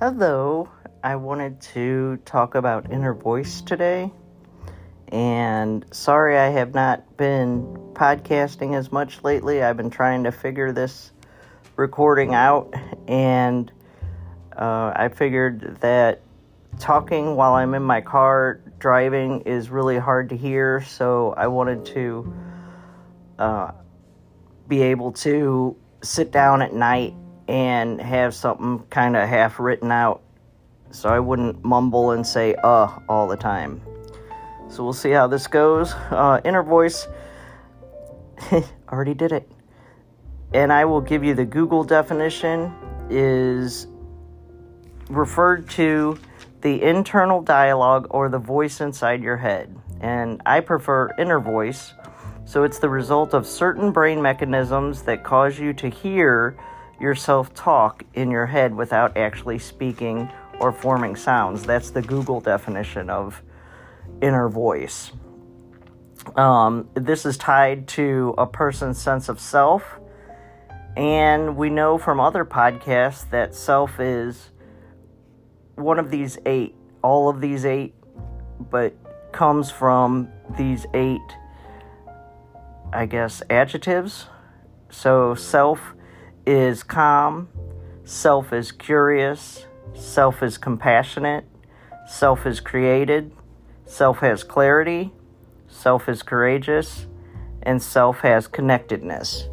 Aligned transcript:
Hello, 0.00 0.68
I 1.02 1.16
wanted 1.16 1.60
to 1.72 2.18
talk 2.18 2.54
about 2.54 2.92
inner 2.92 3.12
voice 3.12 3.60
today. 3.60 4.12
And 5.08 5.84
sorry 5.90 6.38
I 6.38 6.50
have 6.50 6.72
not 6.72 7.16
been 7.16 7.64
podcasting 7.94 8.76
as 8.76 8.92
much 8.92 9.24
lately. 9.24 9.60
I've 9.60 9.76
been 9.76 9.90
trying 9.90 10.22
to 10.22 10.30
figure 10.30 10.70
this 10.70 11.10
recording 11.74 12.32
out, 12.32 12.72
and 13.08 13.72
uh, 14.56 14.92
I 14.94 15.08
figured 15.12 15.78
that 15.80 16.22
talking 16.78 17.34
while 17.34 17.54
I'm 17.54 17.74
in 17.74 17.82
my 17.82 18.00
car 18.00 18.60
driving 18.78 19.40
is 19.40 19.68
really 19.68 19.98
hard 19.98 20.28
to 20.28 20.36
hear, 20.36 20.80
so 20.80 21.34
I 21.36 21.48
wanted 21.48 21.84
to 21.86 22.34
uh, 23.40 23.72
be 24.68 24.80
able 24.80 25.10
to 25.14 25.76
sit 26.02 26.30
down 26.30 26.62
at 26.62 26.72
night 26.72 27.14
and 27.48 28.00
have 28.00 28.34
something 28.34 28.80
kind 28.90 29.16
of 29.16 29.28
half 29.28 29.58
written 29.58 29.90
out 29.90 30.22
so 30.90 31.08
I 31.08 31.18
wouldn't 31.18 31.64
mumble 31.64 32.12
and 32.12 32.26
say 32.26 32.54
uh 32.62 32.98
all 33.08 33.26
the 33.26 33.36
time. 33.36 33.80
So 34.68 34.84
we'll 34.84 34.92
see 34.92 35.10
how 35.10 35.26
this 35.26 35.46
goes. 35.46 35.92
Uh, 36.10 36.40
inner 36.44 36.62
voice, 36.62 37.08
already 38.92 39.14
did 39.14 39.32
it. 39.32 39.50
And 40.52 40.72
I 40.72 40.84
will 40.84 41.00
give 41.00 41.24
you 41.24 41.34
the 41.34 41.44
Google 41.44 41.84
definition 41.84 42.72
is 43.10 43.86
referred 45.08 45.68
to 45.70 46.18
the 46.60 46.82
internal 46.82 47.40
dialogue 47.40 48.08
or 48.10 48.28
the 48.28 48.38
voice 48.38 48.80
inside 48.80 49.22
your 49.22 49.36
head. 49.38 49.74
And 50.00 50.42
I 50.44 50.60
prefer 50.60 51.10
inner 51.18 51.40
voice. 51.40 51.94
So 52.44 52.62
it's 52.64 52.78
the 52.78 52.88
result 52.88 53.34
of 53.34 53.46
certain 53.46 53.90
brain 53.90 54.20
mechanisms 54.20 55.02
that 55.02 55.24
cause 55.24 55.58
you 55.58 55.72
to 55.74 55.88
hear 55.88 56.56
yourself 57.00 57.54
talk 57.54 58.04
in 58.14 58.30
your 58.30 58.46
head 58.46 58.74
without 58.74 59.16
actually 59.16 59.58
speaking 59.58 60.30
or 60.60 60.72
forming 60.72 61.16
sounds. 61.16 61.64
That's 61.64 61.90
the 61.90 62.02
Google 62.02 62.40
definition 62.40 63.10
of 63.10 63.42
inner 64.20 64.48
voice. 64.48 65.12
Um, 66.36 66.88
this 66.94 67.24
is 67.24 67.36
tied 67.36 67.88
to 67.88 68.34
a 68.36 68.46
person's 68.46 69.00
sense 69.00 69.28
of 69.28 69.40
self. 69.40 69.98
And 70.96 71.56
we 71.56 71.70
know 71.70 71.96
from 71.96 72.18
other 72.18 72.44
podcasts 72.44 73.28
that 73.30 73.54
self 73.54 74.00
is 74.00 74.50
one 75.76 75.98
of 75.98 76.10
these 76.10 76.38
eight, 76.44 76.74
all 77.02 77.28
of 77.28 77.40
these 77.40 77.64
eight, 77.64 77.94
but 78.70 78.96
comes 79.30 79.70
from 79.70 80.28
these 80.56 80.86
eight, 80.94 81.20
I 82.92 83.06
guess, 83.06 83.42
adjectives. 83.48 84.26
So 84.90 85.36
self 85.36 85.94
is 86.48 86.82
calm, 86.82 87.46
self 88.04 88.54
is 88.54 88.72
curious, 88.72 89.66
self 89.92 90.42
is 90.42 90.56
compassionate, 90.56 91.44
self 92.08 92.46
is 92.46 92.58
created, 92.58 93.30
self 93.84 94.20
has 94.20 94.42
clarity, 94.42 95.12
self 95.68 96.08
is 96.08 96.22
courageous, 96.22 97.06
and 97.62 97.82
self 97.82 98.20
has 98.20 98.48
connectedness. 98.48 99.46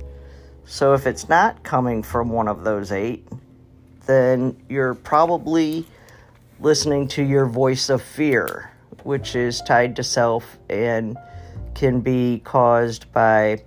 So 0.64 0.94
if 0.94 1.06
it's 1.06 1.28
not 1.28 1.64
coming 1.64 2.02
from 2.02 2.30
one 2.30 2.48
of 2.48 2.64
those 2.64 2.94
eight, 2.94 3.28
then 4.06 4.56
you're 4.70 4.96
probably 4.96 5.86
listening 6.62 7.10
to 7.10 7.24
your 7.24 7.46
voice 7.46 7.90
of 7.90 8.02
fear, 8.02 8.72
which 9.04 9.36
is 9.36 9.60
tied 9.60 9.98
to 9.98 10.04
self 10.04 10.58
and 10.70 11.18
can 11.74 12.00
be 12.00 12.42
caused 12.46 13.12
by 13.12 13.62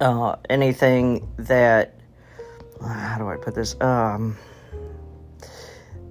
uh, 0.00 0.36
anything 0.48 1.28
that 1.38 2.00
how 2.82 3.18
do 3.18 3.28
I 3.28 3.36
put 3.36 3.54
this? 3.54 3.78
Um, 3.80 4.36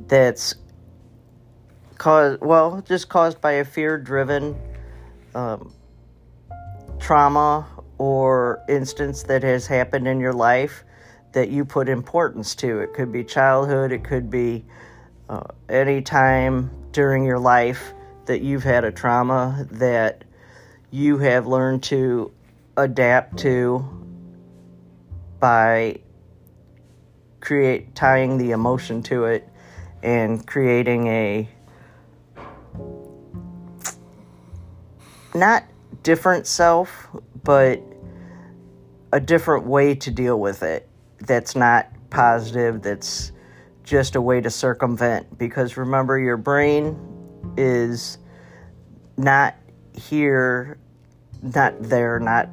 that's 0.07 0.55
caused 1.97 2.41
well, 2.41 2.81
just 2.81 3.09
caused 3.09 3.41
by 3.41 3.53
a 3.53 3.65
fear-driven 3.65 4.59
um, 5.35 5.73
trauma 6.99 7.67
or 7.97 8.63
instance 8.69 9.23
that 9.23 9.43
has 9.43 9.67
happened 9.67 10.07
in 10.07 10.19
your 10.19 10.33
life 10.33 10.83
that 11.31 11.49
you 11.49 11.65
put 11.65 11.89
importance 11.89 12.55
to. 12.55 12.79
It 12.79 12.93
could 12.93 13.11
be 13.11 13.23
childhood. 13.23 13.91
It 13.91 14.03
could 14.03 14.29
be 14.29 14.65
uh, 15.27 15.43
any 15.67 16.01
time 16.01 16.71
during 16.91 17.23
your 17.23 17.39
life 17.39 17.93
that 18.25 18.41
you've 18.41 18.63
had 18.63 18.83
a 18.83 18.91
trauma 18.91 19.67
that 19.71 20.23
you 20.91 21.17
have 21.19 21.45
learned 21.45 21.83
to 21.83 22.31
adapt 22.79 23.37
to 23.37 23.85
by 25.39 25.99
create 27.39 27.95
tying 27.95 28.37
the 28.37 28.51
emotion 28.51 29.01
to 29.03 29.25
it 29.25 29.47
and 30.03 30.45
creating 30.45 31.07
a 31.07 31.49
not 35.33 35.63
different 36.03 36.47
self 36.47 37.07
but 37.43 37.81
a 39.11 39.19
different 39.19 39.65
way 39.65 39.95
to 39.95 40.11
deal 40.11 40.39
with 40.39 40.63
it 40.63 40.87
that's 41.19 41.55
not 41.55 41.87
positive 42.09 42.81
that's 42.81 43.31
just 43.89 44.15
a 44.15 44.21
way 44.21 44.39
to 44.39 44.51
circumvent. 44.51 45.37
Because 45.37 45.75
remember 45.75 46.19
your 46.19 46.37
brain 46.37 46.97
is 47.57 48.19
not 49.17 49.55
here 49.95 50.77
not 51.41 51.81
there 51.81 52.19
not 52.19 52.49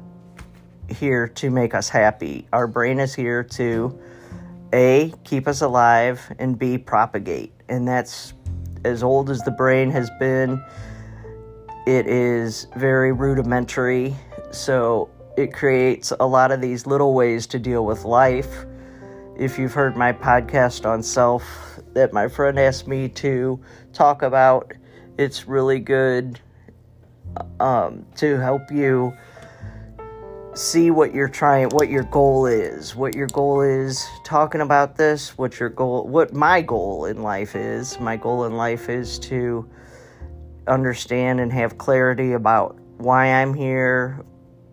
here 0.89 1.27
to 1.27 1.49
make 1.49 1.73
us 1.73 1.89
happy. 1.89 2.47
Our 2.53 2.67
brain 2.67 2.99
is 2.99 3.13
here 3.13 3.43
to 3.43 3.99
A, 4.73 5.13
keep 5.23 5.47
us 5.47 5.61
alive, 5.61 6.21
and 6.39 6.57
B, 6.57 6.77
propagate. 6.77 7.53
And 7.69 7.87
that's 7.87 8.33
as 8.85 9.03
old 9.03 9.29
as 9.29 9.41
the 9.41 9.51
brain 9.51 9.91
has 9.91 10.09
been. 10.19 10.63
It 11.85 12.07
is 12.07 12.67
very 12.75 13.11
rudimentary, 13.11 14.15
so 14.51 15.09
it 15.37 15.53
creates 15.53 16.11
a 16.19 16.25
lot 16.25 16.51
of 16.51 16.61
these 16.61 16.85
little 16.85 17.13
ways 17.13 17.47
to 17.47 17.59
deal 17.59 17.85
with 17.85 18.03
life. 18.03 18.65
If 19.37 19.59
you've 19.59 19.73
heard 19.73 19.95
my 19.95 20.11
podcast 20.11 20.85
on 20.85 21.03
self 21.03 21.79
that 21.93 22.11
my 22.11 22.27
friend 22.27 22.59
asked 22.59 22.87
me 22.87 23.07
to 23.09 23.59
talk 23.93 24.21
about, 24.21 24.73
it's 25.17 25.47
really 25.47 25.79
good 25.79 26.39
um, 27.59 28.05
to 28.15 28.37
help 28.37 28.71
you 28.71 29.13
see 30.57 30.89
what 30.89 31.13
you're 31.13 31.29
trying 31.29 31.69
what 31.69 31.89
your 31.89 32.03
goal 32.03 32.47
is. 32.47 32.95
What 32.95 33.15
your 33.15 33.27
goal 33.27 33.61
is 33.61 34.07
talking 34.23 34.61
about 34.61 34.97
this 34.97 35.37
what 35.37 35.59
your 35.59 35.69
goal 35.69 36.07
what 36.07 36.33
my 36.33 36.61
goal 36.61 37.05
in 37.05 37.21
life 37.21 37.55
is. 37.55 37.99
My 37.99 38.17
goal 38.17 38.45
in 38.45 38.57
life 38.57 38.89
is 38.89 39.19
to 39.19 39.69
understand 40.67 41.39
and 41.39 41.53
have 41.53 41.77
clarity 41.77 42.33
about 42.33 42.77
why 42.97 43.27
i'm 43.27 43.53
here 43.53 44.25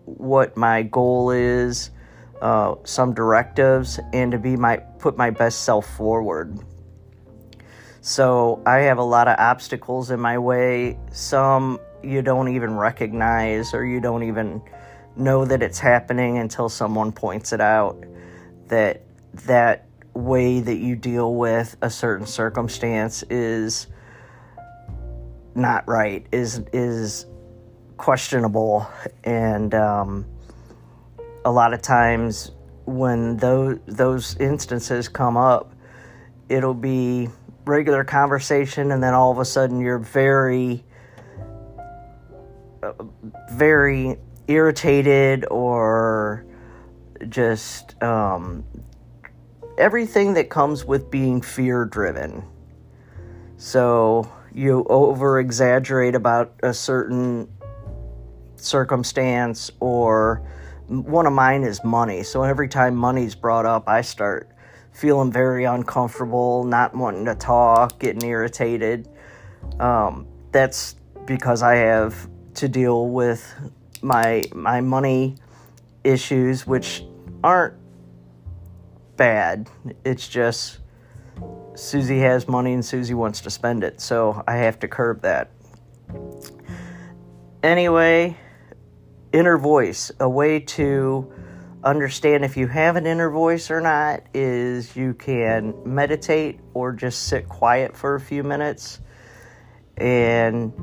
what 0.03 0.57
my 0.57 0.83
goal 0.83 1.31
is 1.31 1.91
uh, 2.41 2.75
some 2.83 3.13
directives 3.13 3.97
and 4.11 4.31
to 4.31 4.37
be 4.37 4.57
my 4.57 4.75
put 4.75 5.15
my 5.15 5.29
best 5.29 5.63
self 5.63 5.85
forward. 5.95 6.57
So 8.01 8.61
i 8.65 8.77
have 8.79 8.97
a 8.97 9.03
lot 9.03 9.27
of 9.27 9.37
obstacles 9.39 10.09
in 10.09 10.19
my 10.19 10.37
way. 10.37 10.97
Some 11.11 11.79
you 12.03 12.21
don't 12.21 12.47
even 12.49 12.75
recognize 12.75 13.73
or 13.73 13.85
you 13.85 13.99
don't 13.99 14.23
even 14.23 14.61
know 15.17 15.45
that 15.45 15.61
it's 15.63 15.79
happening 15.79 16.37
until 16.37 16.69
someone 16.69 17.11
points 17.11 17.53
it 17.53 17.61
out 17.61 18.03
that 18.67 19.03
that 19.45 19.87
way 20.13 20.59
that 20.61 20.77
you 20.77 20.95
deal 20.95 21.35
with 21.35 21.75
a 21.81 21.89
certain 21.89 22.25
circumstance 22.25 23.23
is 23.29 23.87
not 25.53 25.87
right 25.87 26.25
is 26.31 26.63
is 26.73 27.25
questionable. 27.97 28.87
And 29.23 29.73
um, 29.73 30.25
a 31.45 31.51
lot 31.51 31.73
of 31.73 31.81
times 31.81 32.51
when 32.85 33.37
those 33.37 33.79
those 33.87 34.37
instances 34.37 35.07
come 35.07 35.37
up 35.37 35.73
it'll 36.49 36.73
be 36.73 37.27
regular 37.65 38.03
conversation 38.03 38.91
and 38.91 39.01
then 39.01 39.13
all 39.13 39.31
of 39.31 39.39
a 39.39 39.45
sudden 39.45 39.79
you're 39.79 39.97
very 39.97 40.83
uh, 42.83 42.93
very 43.51 44.17
irritated 44.47 45.45
or 45.49 46.45
just 47.29 48.01
um, 48.03 48.63
everything 49.77 50.33
that 50.33 50.49
comes 50.49 50.85
with 50.85 51.09
being 51.09 51.41
fear 51.41 51.85
driven. 51.85 52.43
So 53.57 54.31
you 54.53 54.85
over 54.89 55.39
exaggerate 55.39 56.15
about 56.15 56.53
a 56.63 56.73
certain 56.73 57.49
circumstance, 58.55 59.71
or 59.79 60.41
one 60.87 61.25
of 61.25 61.33
mine 61.33 61.63
is 61.63 61.83
money. 61.83 62.23
So 62.23 62.43
every 62.43 62.67
time 62.67 62.95
money's 62.95 63.35
brought 63.35 63.65
up, 63.65 63.87
I 63.87 64.01
start 64.01 64.49
feeling 64.91 65.31
very 65.31 65.65
uncomfortable, 65.65 66.63
not 66.63 66.95
wanting 66.95 67.25
to 67.25 67.35
talk, 67.35 67.99
getting 67.99 68.27
irritated. 68.27 69.09
Um, 69.79 70.27
that's 70.51 70.95
because 71.25 71.63
I 71.63 71.75
have 71.75 72.29
to 72.55 72.69
deal 72.69 73.09
with 73.09 73.53
my 74.05 74.43
my 74.53 74.79
money 74.81 75.35
issues, 76.03 76.65
which 76.65 77.03
aren't 77.43 77.73
bad. 79.17 79.69
It's 80.05 80.27
just 80.27 80.79
Susie 81.73 82.19
has 82.19 82.47
money 82.47 82.73
and 82.73 82.85
Susie 82.85 83.15
wants 83.15 83.41
to 83.41 83.49
spend 83.49 83.83
it, 83.83 83.99
so 83.99 84.43
I 84.47 84.57
have 84.57 84.79
to 84.79 84.87
curb 84.87 85.23
that. 85.23 85.51
Anyway, 87.63 88.37
inner 89.33 89.57
voice, 89.57 90.11
a 90.19 90.29
way 90.29 90.59
to 90.59 91.33
understand 91.83 92.45
if 92.45 92.57
you 92.57 92.67
have 92.67 92.95
an 92.95 93.05
inner 93.07 93.29
voice 93.29 93.69
or 93.69 93.81
not 93.81 94.21
is 94.33 94.95
you 94.95 95.13
can 95.13 95.73
meditate 95.83 96.59
or 96.73 96.91
just 96.91 97.23
sit 97.27 97.49
quiet 97.49 97.95
for 97.95 98.15
a 98.15 98.19
few 98.19 98.43
minutes 98.43 98.99
and 99.97 100.73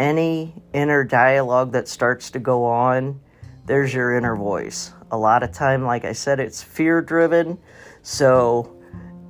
any 0.00 0.54
inner 0.72 1.04
dialogue 1.04 1.72
that 1.72 1.86
starts 1.86 2.30
to 2.30 2.38
go 2.38 2.64
on 2.64 3.20
there's 3.66 3.92
your 3.92 4.16
inner 4.16 4.34
voice 4.34 4.92
a 5.10 5.18
lot 5.18 5.42
of 5.42 5.52
time 5.52 5.84
like 5.84 6.04
i 6.04 6.12
said 6.12 6.40
it's 6.40 6.62
fear 6.62 7.02
driven 7.02 7.58
so 8.02 8.76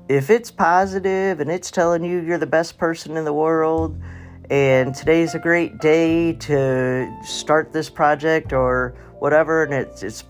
if 0.08 0.30
it's 0.30 0.50
positive 0.50 1.40
and 1.40 1.50
it's 1.50 1.70
telling 1.70 2.04
you 2.04 2.22
you're 2.22 2.38
the 2.38 2.46
best 2.46 2.78
person 2.78 3.16
in 3.16 3.24
the 3.24 3.32
world 3.32 4.00
and 4.48 4.94
today's 4.94 5.34
a 5.34 5.38
great 5.38 5.78
day 5.80 6.32
to 6.34 7.12
start 7.24 7.72
this 7.72 7.90
project 7.90 8.52
or 8.52 8.94
whatever 9.18 9.64
and 9.64 9.74
it's, 9.74 10.02
it's 10.04 10.24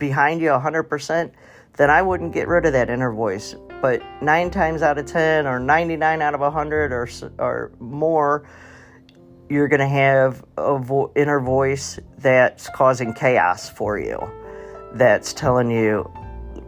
behind 0.00 0.40
you 0.40 0.48
100%, 0.48 1.30
then 1.76 1.90
I 1.90 2.02
wouldn't 2.02 2.32
get 2.32 2.48
rid 2.48 2.66
of 2.66 2.72
that 2.72 2.90
inner 2.90 3.12
voice. 3.12 3.54
But 3.80 4.02
nine 4.20 4.50
times 4.50 4.82
out 4.82 4.98
of 4.98 5.06
10, 5.06 5.46
or 5.46 5.60
99 5.60 6.20
out 6.20 6.34
of 6.34 6.40
100, 6.40 6.92
or, 6.92 7.08
or 7.38 7.70
more, 7.78 8.48
you're 9.50 9.68
going 9.68 9.80
to 9.80 9.88
have 9.88 10.44
a 10.56 10.78
vo- 10.78 11.12
inner 11.16 11.40
voice 11.40 11.98
that's 12.18 12.68
causing 12.70 13.12
chaos 13.12 13.68
for 13.68 13.98
you, 13.98 14.18
that's 14.94 15.32
telling 15.32 15.70
you, 15.70 16.10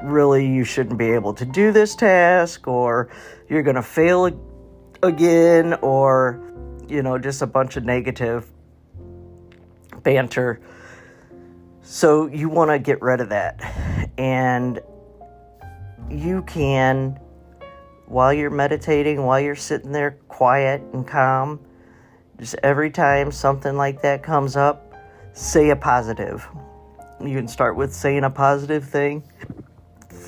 really, 0.02 0.46
you 0.46 0.64
shouldn't 0.64 0.98
be 0.98 1.12
able 1.12 1.32
to 1.34 1.44
do 1.44 1.72
this 1.72 1.94
task, 1.94 2.66
or 2.66 3.08
you're 3.48 3.62
going 3.62 3.76
to 3.76 3.82
fail 3.82 4.28
again, 5.02 5.74
or, 5.74 6.42
you 6.88 7.02
know, 7.02 7.18
just 7.18 7.40
a 7.40 7.46
bunch 7.46 7.76
of 7.76 7.84
negative 7.84 8.50
banter 10.02 10.60
so 11.82 12.26
you 12.28 12.48
want 12.48 12.70
to 12.70 12.78
get 12.78 13.02
rid 13.02 13.20
of 13.20 13.28
that. 13.30 13.60
And 14.16 14.80
you 16.08 16.42
can, 16.42 17.18
while 18.06 18.32
you're 18.32 18.50
meditating, 18.50 19.22
while 19.24 19.40
you're 19.40 19.56
sitting 19.56 19.92
there 19.92 20.12
quiet 20.28 20.80
and 20.92 21.06
calm, 21.06 21.60
just 22.38 22.56
every 22.62 22.90
time 22.90 23.30
something 23.30 23.76
like 23.76 24.02
that 24.02 24.22
comes 24.22 24.56
up, 24.56 24.94
say 25.32 25.70
a 25.70 25.76
positive. 25.76 26.46
You 27.20 27.36
can 27.36 27.48
start 27.48 27.76
with 27.76 27.94
saying 27.94 28.24
a 28.24 28.30
positive 28.30 28.84
thing. 28.84 29.22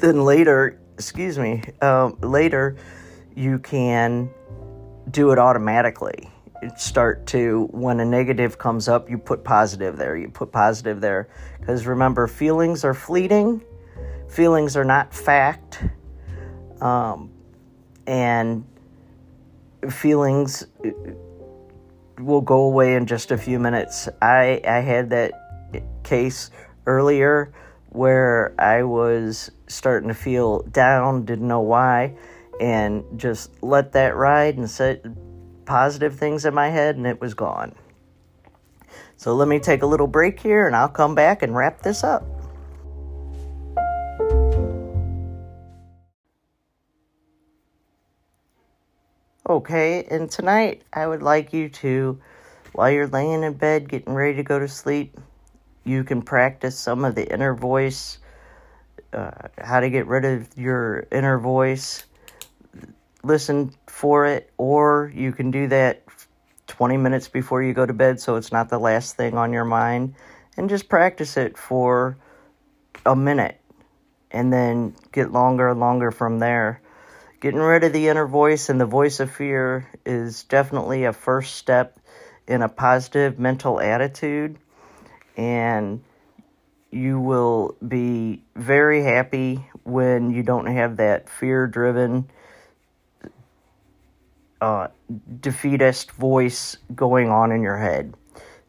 Then 0.01 0.25
later, 0.25 0.81
excuse 0.95 1.39
me, 1.39 1.63
um, 1.81 2.19
later 2.21 2.77
you 3.35 3.59
can 3.59 4.31
do 5.11 5.31
it 5.33 5.39
automatically. 5.39 6.31
Start 6.77 7.27
to 7.27 7.69
when 7.73 8.01
a 8.01 8.05
negative 8.05 8.57
comes 8.59 8.89
up 8.89 9.11
you 9.11 9.19
put 9.19 9.45
positive 9.45 9.97
there. 9.97 10.17
You 10.17 10.29
put 10.29 10.53
positive 10.53 11.01
there. 11.01 11.29
Because 11.61 11.87
remember 11.87 12.27
feelings 12.27 12.85
are 12.85 12.95
fleeting. 12.95 13.63
Feelings 14.29 14.77
are 14.77 14.85
not 14.85 15.13
fact. 15.13 15.83
Um, 16.81 17.31
and 18.07 18.65
feelings 19.91 20.67
will 22.19 22.41
go 22.41 22.63
away 22.63 22.95
in 22.95 23.07
just 23.07 23.31
a 23.31 23.39
few 23.39 23.59
minutes 23.59 24.09
i 24.23 24.61
i 24.67 24.81
had 24.81 25.11
that 25.11 25.33
case 26.03 26.51
earlier 26.87 27.53
where 27.89 28.55
i 28.59 28.83
was 28.83 29.51
starting 29.67 30.09
to 30.09 30.15
feel 30.15 30.63
down 30.63 31.25
didn't 31.25 31.49
know 31.49 31.61
why 31.61 32.15
and 32.61 33.05
just 33.17 33.51
let 33.63 33.93
that 33.93 34.17
ride 34.17 34.57
and 34.57 34.69
said 34.71 35.17
positive 35.65 36.17
things 36.17 36.45
in 36.45 36.55
my 36.55 36.69
head 36.69 36.97
and 36.97 37.07
it 37.07 37.21
was 37.21 37.35
gone. 37.35 37.75
So 39.17 39.35
let 39.35 39.49
me 39.49 39.59
take 39.59 39.83
a 39.83 39.87
little 39.87 40.07
break 40.07 40.41
here 40.41 40.67
and 40.67 40.77
I'll 40.77 40.89
come 40.89 41.15
back 41.15 41.43
and 41.43 41.55
wrap 41.55 41.83
this 41.83 42.05
up. 42.05 42.25
Okay, 49.55 50.05
and 50.11 50.29
tonight 50.29 50.83
I 50.93 51.07
would 51.07 51.23
like 51.23 51.53
you 51.53 51.69
to, 51.69 52.19
while 52.73 52.91
you're 52.91 53.07
laying 53.07 53.45
in 53.45 53.53
bed 53.53 53.89
getting 53.89 54.13
ready 54.13 54.35
to 54.39 54.43
go 54.43 54.59
to 54.59 54.67
sleep, 54.67 55.17
you 55.85 56.03
can 56.03 56.23
practice 56.23 56.77
some 56.77 57.05
of 57.05 57.15
the 57.15 57.33
inner 57.33 57.55
voice, 57.55 58.19
uh, 59.13 59.31
how 59.59 59.79
to 59.79 59.89
get 59.91 60.09
rid 60.09 60.25
of 60.25 60.49
your 60.59 61.07
inner 61.13 61.39
voice 61.39 62.03
listen 63.23 63.73
for 63.87 64.27
it, 64.27 64.51
or 64.59 65.13
you 65.15 65.31
can 65.31 65.53
do 65.53 65.69
that 65.69 66.03
20 66.67 66.97
minutes 66.97 67.29
before 67.29 67.63
you 67.63 67.73
go 67.73 67.87
to 67.87 67.93
bed 67.93 68.21
so 68.21 68.35
it's 68.35 68.51
not 68.51 68.69
the 68.71 68.79
last 68.81 69.17
thing 69.17 69.39
on 69.39 69.53
your 69.53 69.65
mind, 69.65 70.17
and 70.57 70.69
just 70.69 70.89
practice 70.89 71.37
it 71.37 71.57
for 71.57 72.17
a 73.07 73.15
minute 73.15 73.61
and 74.33 74.53
then 74.53 74.97
get 75.13 75.31
longer 75.31 75.69
and 75.69 75.79
longer 75.79 76.11
from 76.11 76.41
there. 76.41 76.81
Getting 77.45 77.61
rid 77.61 77.85
of 77.85 77.93
the 77.93 78.09
inner 78.09 78.27
voice 78.27 78.71
and 78.71 78.81
the 78.81 78.87
voice 78.87 79.21
of 79.21 79.31
fear 79.31 79.87
is 80.07 80.45
definitely 80.45 81.05
a 81.05 81.13
first 81.13 81.57
step 81.57 81.99
in 82.49 82.63
a 82.63 82.71
positive 82.71 83.39
mental 83.39 83.79
attitude, 83.79 84.57
and 85.37 86.03
you 86.91 87.21
will 87.21 87.77
be 87.87 88.43
very 88.57 89.03
happy 89.03 89.63
when 89.83 90.31
you 90.31 90.43
don't 90.43 90.65
have 90.65 90.97
that 90.97 91.29
fear 91.29 91.67
driven 91.67 92.31
uh, 94.63 94.87
defeatist 95.39 96.13
voice 96.13 96.79
going 96.95 97.29
on 97.29 97.53
in 97.53 97.61
your 97.61 97.77
head. 97.77 98.15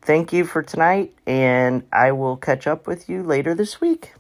Thank 0.02 0.34
you 0.34 0.44
for 0.44 0.62
tonight, 0.62 1.16
and 1.26 1.88
I 1.94 2.12
will 2.12 2.36
catch 2.36 2.68
up 2.68 2.88
with 2.88 3.08
you 3.08 3.24
later 3.24 3.56
this 3.56 3.80
week. 3.80 4.12